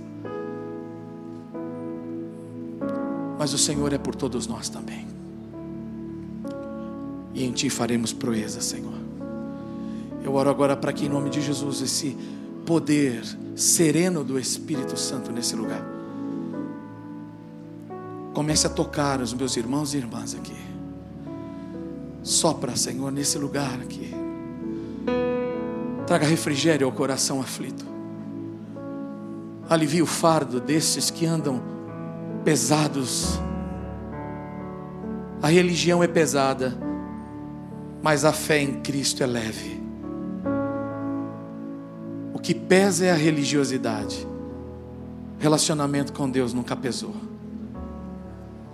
[3.38, 5.09] Mas o Senhor é por todos nós também
[7.33, 8.92] e em Ti faremos proeza, Senhor.
[10.22, 12.14] Eu oro agora para que, em nome de Jesus, esse
[12.66, 13.24] poder
[13.57, 15.83] sereno do Espírito Santo nesse lugar
[18.35, 20.72] comece a tocar os meus irmãos e irmãs aqui.
[22.23, 24.15] Sopra, Senhor, nesse lugar aqui.
[26.07, 27.85] Traga refrigério ao coração aflito.
[29.69, 31.63] Alivie o fardo desses que andam
[32.45, 33.41] pesados.
[35.41, 36.77] A religião é pesada
[38.03, 39.81] mas a fé em Cristo é leve.
[42.35, 44.27] O que pesa é a religiosidade.
[45.39, 47.15] Relacionamento com Deus nunca pesou.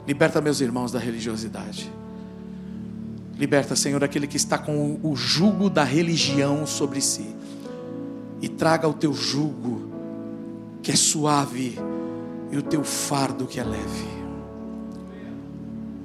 [0.06, 1.92] Liberta meus irmãos da religiosidade.
[3.38, 7.26] Liberta, Senhor, aquele que está com o jugo da religião sobre si.
[8.42, 9.92] E traga o teu jugo,
[10.82, 11.78] que é suave,
[12.50, 14.08] e o teu fardo, que é leve.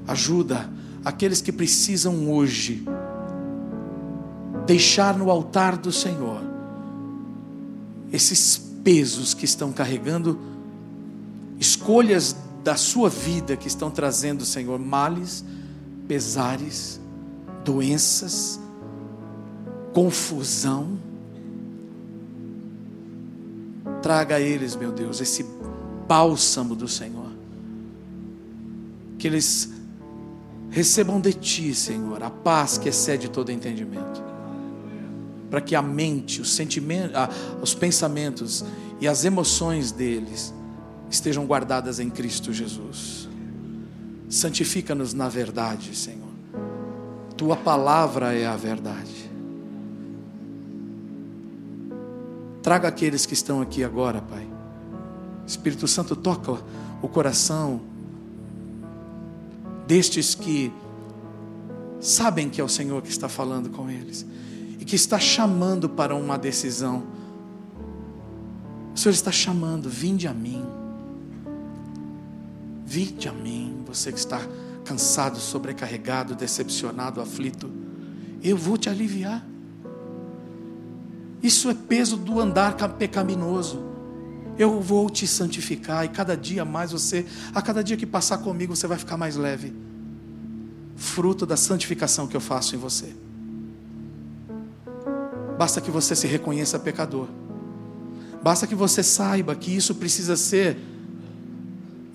[0.08, 0.70] Ajuda
[1.03, 2.86] aqueles que precisam hoje
[4.66, 6.41] deixar no altar do Senhor
[8.12, 10.39] esses pesos que estão carregando,
[11.60, 15.43] escolhas da sua vida que estão trazendo, Senhor, males,
[16.08, 17.01] pesares,
[17.64, 18.59] doenças,
[19.93, 20.97] confusão.
[24.01, 25.45] Traga a eles, meu Deus, esse
[26.07, 27.32] bálsamo do Senhor.
[29.18, 29.72] Que eles
[30.70, 34.34] recebam de Ti, Senhor, a paz que excede todo entendimento
[35.53, 37.16] para que a mente, os sentimentos,
[37.61, 38.66] os pensamentos
[38.99, 40.51] e as emoções deles
[41.11, 43.30] estejam guardadas em Cristo Jesus.
[44.28, 46.22] Santifica-nos na verdade, Senhor.
[47.38, 49.32] Tua palavra é a verdade.
[52.62, 54.48] Traga aqueles que estão aqui agora, Pai.
[55.46, 56.58] Espírito Santo, toca
[57.02, 57.82] o coração
[59.86, 60.72] destes que
[62.00, 64.26] sabem que é o Senhor que está falando com eles
[64.80, 67.04] e que está chamando para uma decisão.
[68.96, 70.64] O Senhor está chamando, vinde a mim.
[72.86, 74.40] Vinde a mim, você que está
[74.84, 77.70] cansado, sobrecarregado, decepcionado, aflito.
[78.42, 79.46] Eu vou te aliviar.
[81.42, 83.84] Isso é peso do andar pecaminoso.
[84.58, 88.76] Eu vou te santificar e cada dia mais você, a cada dia que passar comigo,
[88.76, 89.74] você vai ficar mais leve.
[90.96, 93.14] Fruto da santificação que eu faço em você.
[95.58, 97.28] Basta que você se reconheça pecador.
[98.44, 100.78] Basta que você saiba que isso precisa ser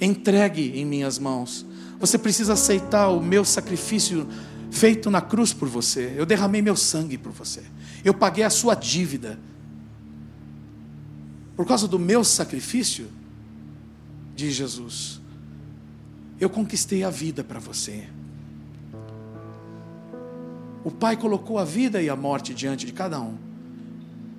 [0.01, 1.66] entregue em minhas mãos.
[1.99, 4.26] Você precisa aceitar o meu sacrifício
[4.70, 6.14] feito na cruz por você.
[6.16, 7.62] Eu derramei meu sangue por você.
[8.05, 9.38] Eu paguei a sua dívida.
[11.57, 13.09] Por causa do meu sacrifício,
[14.36, 15.20] diz Jesus,
[16.38, 18.07] eu conquistei a vida para você.
[20.84, 23.36] O Pai colocou a vida e a morte diante de cada um,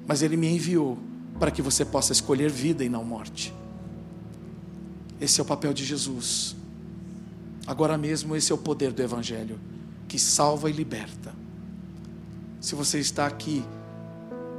[0.07, 0.97] mas Ele me enviou
[1.37, 3.53] para que você possa escolher vida e não morte.
[5.19, 6.55] Esse é o papel de Jesus.
[7.69, 9.59] Agora mesmo, esse é o poder do Evangelho
[10.07, 11.31] que salva e liberta.
[12.59, 13.63] Se você está aqui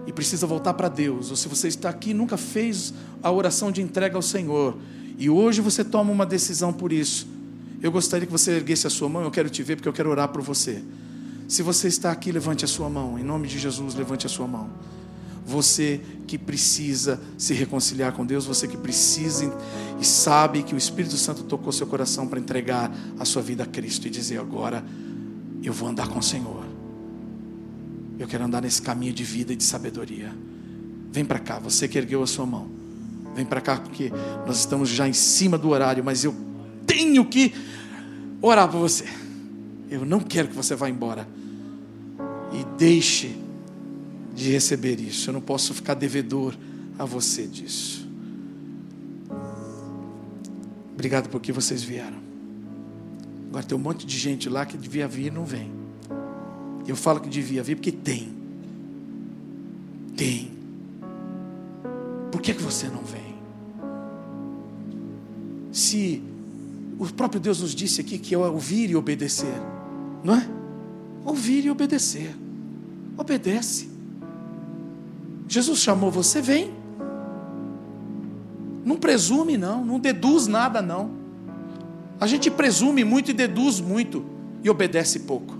[0.07, 3.73] e precisa voltar para Deus, ou se você está aqui e nunca fez a oração
[3.73, 4.79] de entrega ao Senhor,
[5.19, 7.27] e hoje você toma uma decisão por isso,
[7.83, 10.09] eu gostaria que você erguesse a sua mão, eu quero te ver porque eu quero
[10.09, 10.81] orar por você.
[11.49, 14.47] Se você está aqui, levante a sua mão, em nome de Jesus, levante a sua
[14.47, 14.71] mão.
[15.51, 19.53] Você que precisa se reconciliar com Deus, você que precisa
[20.01, 22.89] e sabe que o Espírito Santo tocou seu coração para entregar
[23.19, 24.85] a sua vida a Cristo e dizer agora,
[25.61, 26.65] eu vou andar com o Senhor.
[28.17, 30.33] Eu quero andar nesse caminho de vida e de sabedoria.
[31.11, 32.69] Vem para cá, você que ergueu a sua mão.
[33.35, 34.13] Vem para cá porque
[34.47, 36.33] nós estamos já em cima do horário, mas eu
[36.87, 37.53] tenho que
[38.41, 39.05] orar por você.
[39.91, 41.27] Eu não quero que você vá embora.
[42.53, 43.50] E deixe
[44.41, 45.29] de receber isso.
[45.29, 46.55] Eu não posso ficar devedor
[46.99, 48.09] a você disso.
[50.95, 52.19] Obrigado porque vocês vieram.
[53.49, 55.71] Agora tem um monte de gente lá que devia vir e não vem.
[56.87, 58.29] Eu falo que devia vir porque tem.
[60.17, 60.51] Tem.
[62.33, 63.35] Por que, que você não vem?
[65.73, 66.23] Se
[66.99, 69.55] o próprio Deus nos disse aqui que é ouvir e obedecer,
[70.25, 70.49] não é?
[71.25, 72.35] Ouvir e obedecer.
[73.17, 73.90] Obedece.
[75.51, 76.71] Jesus chamou você, vem.
[78.85, 79.85] Não presume, não.
[79.85, 81.11] Não deduz nada, não.
[82.21, 84.25] A gente presume muito e deduz muito
[84.63, 85.53] e obedece pouco.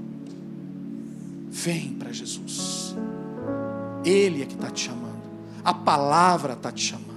[1.51, 2.95] Vem para Jesus.
[4.05, 5.25] Ele é que está te chamando.
[5.65, 7.11] A palavra está te chamando.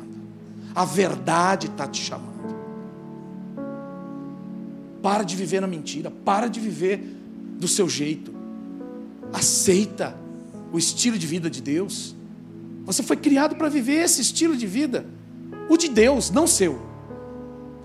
[0.73, 2.33] A verdade está te chamando.
[5.03, 6.09] Para de viver na mentira.
[6.09, 6.97] Para de viver
[7.59, 8.33] do seu jeito.
[9.31, 10.15] Aceita
[10.71, 12.15] o estilo de vida de Deus.
[12.85, 15.05] Você foi criado para viver esse estilo de vida.
[15.69, 16.79] O de Deus, não seu.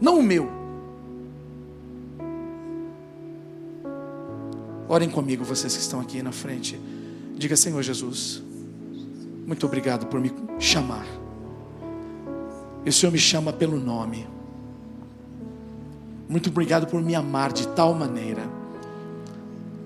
[0.01, 0.51] Não o meu.
[4.89, 6.81] Orem comigo, vocês que estão aqui na frente.
[7.37, 8.43] Diga, Senhor Jesus,
[9.47, 11.07] muito obrigado por me chamar.
[12.85, 14.27] E o Senhor me chama pelo nome.
[16.29, 18.43] Muito obrigado por me amar de tal maneira,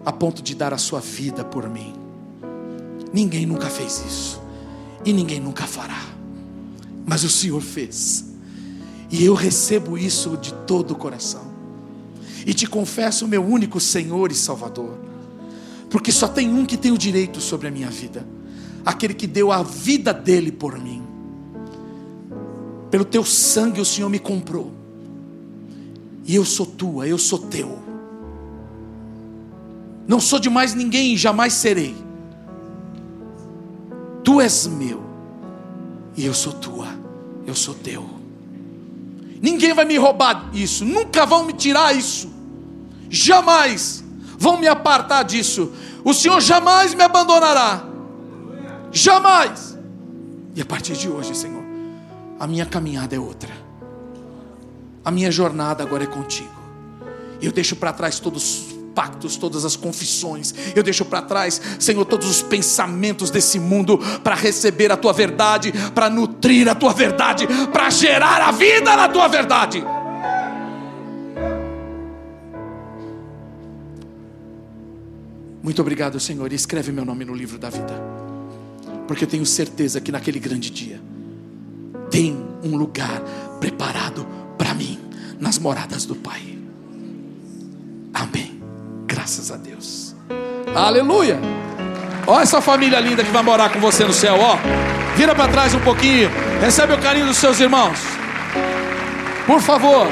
[0.04, 1.94] a ponto de dar a sua vida por mim.
[3.12, 4.41] Ninguém nunca fez isso,
[5.04, 6.02] e ninguém nunca fará,
[7.06, 8.24] mas o Senhor fez,
[9.10, 11.52] e eu recebo isso de todo o coração
[12.46, 14.98] e te confesso meu único Senhor e Salvador,
[15.90, 18.26] porque só tem um que tem o direito sobre a minha vida,
[18.84, 21.02] aquele que deu a vida dele por mim.
[22.90, 24.72] Pelo teu sangue o Senhor me comprou,
[26.24, 27.78] e eu sou tua, eu sou teu.
[30.06, 31.94] Não sou de mais ninguém e jamais serei.
[34.32, 35.02] Tu és meu,
[36.16, 36.88] e eu sou tua,
[37.46, 38.08] eu sou teu.
[39.40, 42.32] Ninguém vai me roubar isso, nunca vão me tirar isso
[43.12, 44.02] jamais
[44.38, 45.72] vão me apartar disso.
[46.02, 47.84] O Senhor jamais me abandonará.
[48.90, 49.78] Jamais.
[50.56, 51.62] E a partir de hoje, Senhor,
[52.40, 53.52] a minha caminhada é outra.
[55.04, 56.50] A minha jornada agora é contigo.
[57.40, 58.40] Eu deixo para trás todo
[58.94, 60.54] pactos, todas as confissões.
[60.74, 65.72] Eu deixo para trás, Senhor, todos os pensamentos desse mundo para receber a tua verdade,
[65.94, 69.84] para nutrir a tua verdade, para gerar a vida na tua verdade.
[75.62, 77.94] Muito obrigado, Senhor, e escreve meu nome no livro da vida,
[79.06, 81.00] porque tenho certeza que naquele grande dia
[82.10, 83.22] tem um lugar
[83.60, 84.26] preparado
[84.58, 84.98] para mim
[85.38, 86.58] nas moradas do Pai.
[88.12, 88.51] Amém.
[89.12, 90.14] Graças a Deus.
[90.74, 91.38] Aleluia.
[92.26, 94.56] Olha essa família linda que vai morar com você no céu, ó.
[95.14, 96.30] Vira para trás um pouquinho.
[96.62, 97.98] Recebe o carinho dos seus irmãos.
[99.46, 100.06] Por favor.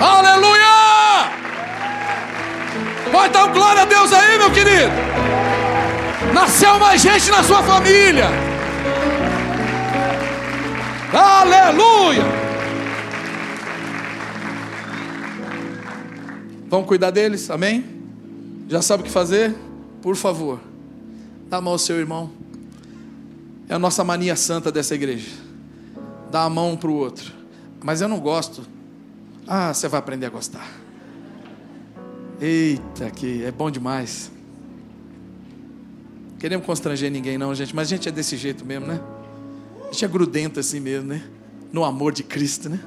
[0.00, 1.30] Aleluia!
[3.12, 4.90] Pode dar glória a Deus aí, meu querido.
[6.34, 8.28] Nasceu mais gente na sua família.
[11.14, 12.45] Aleluia.
[16.68, 17.84] Vamos cuidar deles, amém?
[18.68, 19.54] Já sabe o que fazer?
[20.02, 20.60] Por favor,
[21.48, 22.30] dá a mão ao seu irmão.
[23.68, 25.30] É a nossa mania santa dessa igreja.
[26.30, 27.32] Dá a mão para o outro.
[27.82, 28.66] Mas eu não gosto.
[29.46, 30.68] Ah, você vai aprender a gostar.
[32.40, 34.30] Eita, que é bom demais.
[36.38, 39.00] Queremos constranger ninguém, não, gente, mas a gente é desse jeito mesmo, né?
[39.88, 41.22] A gente é grudento assim mesmo, né?
[41.72, 42.80] No amor de Cristo, né?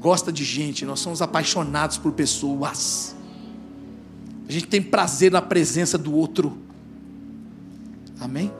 [0.00, 3.14] Gosta de gente, nós somos apaixonados por pessoas.
[4.48, 6.58] A gente tem prazer na presença do outro.
[8.18, 8.50] Amém?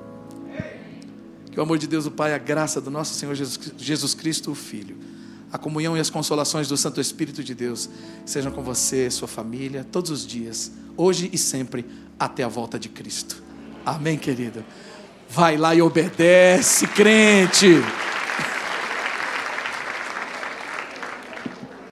[1.50, 4.54] Que o amor de Deus, o Pai, a graça do nosso Senhor Jesus Cristo, o
[4.54, 5.10] Filho
[5.52, 7.88] a comunhão e as consolações do Santo Espírito de Deus
[8.24, 11.84] sejam com você, sua família, todos os dias, hoje e sempre,
[12.18, 13.42] até a volta de Cristo.
[13.84, 14.64] Amém, querido?
[15.28, 17.82] Vai lá e obedece, crente.